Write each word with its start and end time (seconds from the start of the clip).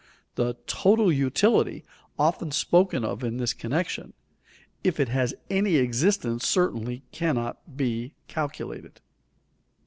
The 0.33 0.57
"total 0.65 1.11
utility," 1.13 1.83
often 2.17 2.49
spoken 2.51 3.05
of 3.05 3.23
in 3.23 3.37
this 3.37 3.53
connection, 3.53 4.13
if 4.83 4.99
it 4.99 5.09
has 5.09 5.35
any 5.51 5.75
existence 5.75 6.43
certainly 6.47 7.03
cannot 7.11 7.77
be 7.77 8.15
calculated. 8.27 8.99